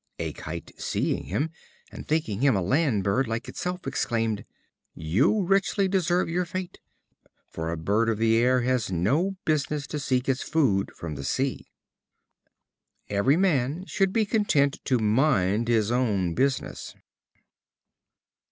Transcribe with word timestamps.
A 0.17 0.33
Kite, 0.33 0.71
seeing 0.79 1.25
him, 1.25 1.51
and 1.91 2.07
thinking 2.07 2.41
him 2.41 2.55
a 2.55 2.61
land 2.63 3.03
bird 3.03 3.27
like 3.27 3.47
itself, 3.47 3.85
exclaimed: 3.85 4.45
"You 4.95 5.43
richly 5.45 5.87
deserve 5.87 6.27
your 6.27 6.43
fate; 6.43 6.79
for 7.51 7.69
a 7.71 7.77
bird 7.77 8.09
of 8.09 8.17
the 8.17 8.35
air 8.37 8.61
has 8.61 8.91
no 8.91 9.35
business 9.45 9.85
to 9.85 9.99
seek 9.99 10.27
its 10.27 10.41
food 10.41 10.91
from 10.95 11.13
the 11.13 11.23
sea." 11.23 11.67
Every 13.09 13.37
man 13.37 13.85
should 13.85 14.11
be 14.11 14.25
content 14.25 14.83
to 14.85 14.97
mind 14.97 15.67
his 15.67 15.91
own 15.91 16.33
business. 16.33 16.95